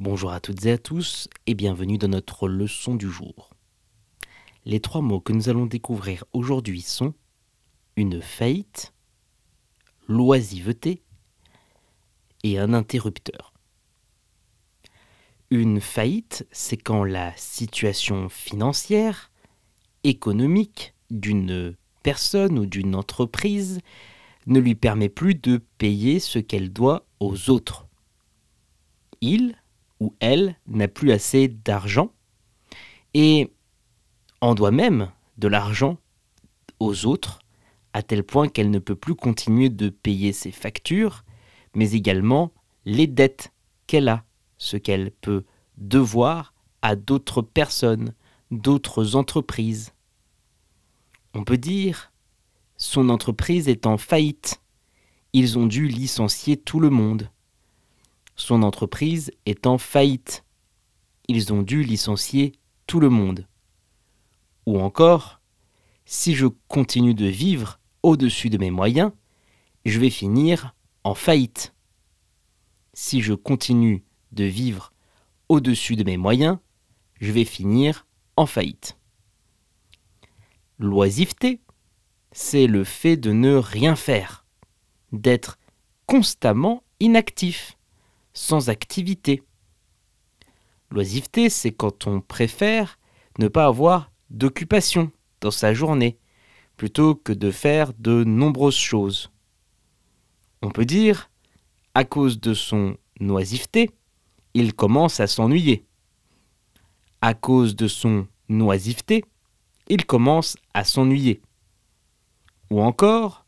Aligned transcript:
Bonjour 0.00 0.32
à 0.32 0.40
toutes 0.40 0.64
et 0.64 0.72
à 0.72 0.78
tous 0.78 1.28
et 1.46 1.52
bienvenue 1.52 1.98
dans 1.98 2.08
notre 2.08 2.48
leçon 2.48 2.94
du 2.94 3.10
jour. 3.10 3.50
Les 4.64 4.80
trois 4.80 5.02
mots 5.02 5.20
que 5.20 5.34
nous 5.34 5.50
allons 5.50 5.66
découvrir 5.66 6.24
aujourd'hui 6.32 6.80
sont 6.80 7.12
une 7.96 8.22
faillite, 8.22 8.94
l'oisiveté 10.08 11.02
et 12.44 12.58
un 12.58 12.72
interrupteur. 12.72 13.52
Une 15.50 15.82
faillite, 15.82 16.48
c'est 16.50 16.78
quand 16.78 17.04
la 17.04 17.36
situation 17.36 18.30
financière, 18.30 19.30
économique 20.02 20.94
d'une 21.10 21.76
personne 22.02 22.58
ou 22.58 22.64
d'une 22.64 22.94
entreprise 22.94 23.82
ne 24.46 24.60
lui 24.60 24.76
permet 24.76 25.10
plus 25.10 25.34
de 25.34 25.58
payer 25.76 26.20
ce 26.20 26.38
qu'elle 26.38 26.72
doit 26.72 27.04
aux 27.20 27.50
autres. 27.50 27.86
Il 29.20 29.56
ou 30.00 30.14
elle 30.20 30.56
n'a 30.66 30.88
plus 30.88 31.12
assez 31.12 31.48
d'argent 31.48 32.12
et 33.14 33.52
en 34.40 34.54
doit 34.54 34.70
même 34.70 35.10
de 35.38 35.48
l'argent 35.48 35.98
aux 36.78 37.06
autres, 37.06 37.40
à 37.92 38.02
tel 38.02 38.24
point 38.24 38.48
qu'elle 38.48 38.70
ne 38.70 38.78
peut 38.78 38.94
plus 38.94 39.14
continuer 39.14 39.68
de 39.68 39.90
payer 39.90 40.32
ses 40.32 40.52
factures, 40.52 41.24
mais 41.74 41.92
également 41.92 42.52
les 42.84 43.06
dettes 43.06 43.52
qu'elle 43.86 44.08
a, 44.08 44.24
ce 44.58 44.76
qu'elle 44.76 45.10
peut 45.10 45.44
devoir 45.76 46.54
à 46.82 46.96
d'autres 46.96 47.42
personnes, 47.42 48.14
d'autres 48.50 49.16
entreprises. 49.16 49.92
On 51.34 51.44
peut 51.44 51.58
dire, 51.58 52.12
son 52.76 53.08
entreprise 53.08 53.68
est 53.68 53.86
en 53.86 53.98
faillite. 53.98 54.62
Ils 55.32 55.58
ont 55.58 55.66
dû 55.66 55.86
licencier 55.86 56.56
tout 56.56 56.80
le 56.80 56.90
monde. 56.90 57.30
Son 58.40 58.62
entreprise 58.62 59.30
est 59.44 59.66
en 59.66 59.76
faillite. 59.76 60.46
Ils 61.28 61.52
ont 61.52 61.60
dû 61.60 61.82
licencier 61.82 62.52
tout 62.86 62.98
le 62.98 63.10
monde. 63.10 63.46
Ou 64.64 64.80
encore, 64.80 65.42
si 66.06 66.34
je 66.34 66.46
continue 66.46 67.12
de 67.12 67.26
vivre 67.26 67.80
au-dessus 68.02 68.48
de 68.48 68.56
mes 68.56 68.70
moyens, 68.70 69.12
je 69.84 70.00
vais 70.00 70.08
finir 70.08 70.74
en 71.04 71.14
faillite. 71.14 71.74
Si 72.94 73.20
je 73.20 73.34
continue 73.34 74.04
de 74.32 74.44
vivre 74.44 74.94
au-dessus 75.50 75.96
de 75.96 76.04
mes 76.04 76.16
moyens, 76.16 76.56
je 77.20 77.32
vais 77.32 77.44
finir 77.44 78.06
en 78.36 78.46
faillite. 78.46 78.96
L'oisiveté, 80.78 81.60
c'est 82.32 82.66
le 82.66 82.84
fait 82.84 83.18
de 83.18 83.32
ne 83.32 83.56
rien 83.56 83.96
faire, 83.96 84.46
d'être 85.12 85.58
constamment 86.06 86.82
inactif, 87.00 87.76
sans 88.32 88.68
activité. 88.68 89.42
L'oisiveté, 90.90 91.50
c'est 91.50 91.72
quand 91.72 92.06
on 92.06 92.20
préfère 92.20 92.98
ne 93.38 93.48
pas 93.48 93.66
avoir 93.66 94.10
d'occupation 94.30 95.10
dans 95.40 95.50
sa 95.50 95.72
journée, 95.74 96.18
plutôt 96.76 97.14
que 97.14 97.32
de 97.32 97.50
faire 97.50 97.92
de 97.94 98.24
nombreuses 98.24 98.76
choses. 98.76 99.30
On 100.62 100.70
peut 100.70 100.84
dire, 100.84 101.30
à 101.94 102.04
cause 102.04 102.40
de 102.40 102.54
son 102.54 102.96
oisiveté, 103.20 103.90
il 104.54 104.74
commence 104.74 105.20
à 105.20 105.26
s'ennuyer. 105.26 105.86
À 107.20 107.34
cause 107.34 107.76
de 107.76 107.88
son 107.88 108.26
oisiveté, 108.48 109.24
il 109.88 110.06
commence 110.06 110.56
à 110.74 110.84
s'ennuyer. 110.84 111.42
Ou 112.70 112.80
encore, 112.80 113.44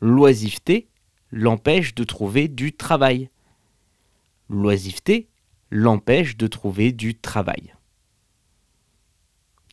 l'oisiveté 0.00 0.88
l'empêche 1.30 1.94
de 1.94 2.04
trouver 2.04 2.48
du 2.48 2.72
travail. 2.72 3.30
L'oisiveté 4.50 5.28
l'empêche 5.70 6.36
de 6.36 6.48
trouver 6.48 6.90
du 6.90 7.14
travail. 7.14 7.72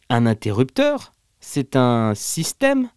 Un 0.10 0.28
interrupteur, 0.28 1.14
c'est 1.40 1.76
un 1.76 2.14
système, 2.14 2.90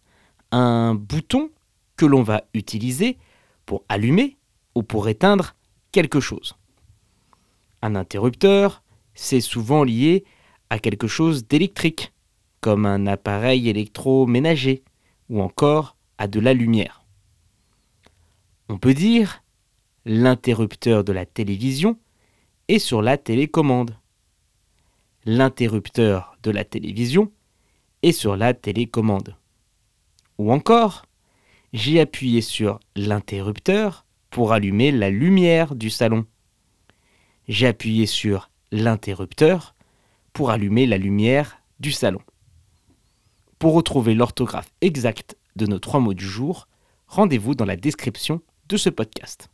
un 0.51 0.93
bouton 0.93 1.49
que 1.97 2.05
l'on 2.05 2.21
va 2.21 2.43
utiliser 2.53 3.17
pour 3.65 3.83
allumer 3.89 4.37
ou 4.75 4.83
pour 4.83 5.09
éteindre 5.09 5.55
quelque 5.91 6.19
chose. 6.19 6.55
Un 7.81 7.95
interrupteur, 7.95 8.83
c'est 9.15 9.41
souvent 9.41 9.83
lié 9.83 10.23
à 10.69 10.77
quelque 10.77 11.07
chose 11.07 11.47
d'électrique, 11.47 12.13
comme 12.59 12.85
un 12.85 13.07
appareil 13.07 13.69
électroménager 13.69 14.83
ou 15.29 15.41
encore 15.41 15.97
à 16.19 16.27
de 16.27 16.39
la 16.39 16.53
lumière. 16.53 17.03
On 18.69 18.77
peut 18.77 18.93
dire 18.93 19.40
l'interrupteur 20.05 21.03
de 21.03 21.11
la 21.11 21.25
télévision 21.25 21.97
est 22.67 22.79
sur 22.79 23.01
la 23.01 23.17
télécommande. 23.17 23.95
L'interrupteur 25.25 26.37
de 26.41 26.49
la 26.49 26.63
télévision 26.63 27.31
est 28.01 28.11
sur 28.11 28.35
la 28.35 28.53
télécommande. 28.53 29.35
Ou 30.39 30.51
encore, 30.51 31.05
j'ai 31.73 31.99
appuyé 31.99 32.41
sur 32.41 32.79
l'interrupteur 32.95 34.05
pour 34.31 34.53
allumer 34.53 34.91
la 34.91 35.11
lumière 35.11 35.75
du 35.75 35.91
salon. 35.91 36.25
J'ai 37.47 37.67
appuyé 37.67 38.07
sur 38.07 38.49
l'interrupteur 38.71 39.75
pour 40.33 40.49
allumer 40.49 40.87
la 40.87 40.97
lumière 40.97 41.61
du 41.79 41.91
salon. 41.91 42.21
Pour 43.59 43.73
retrouver 43.73 44.15
l'orthographe 44.15 44.71
exacte 44.81 45.37
de 45.55 45.67
nos 45.67 45.79
trois 45.79 45.99
mots 45.99 46.15
du 46.15 46.25
jour, 46.25 46.67
rendez-vous 47.07 47.53
dans 47.53 47.65
la 47.65 47.75
description 47.75 48.41
de 48.67 48.77
ce 48.77 48.89
podcast. 48.89 49.51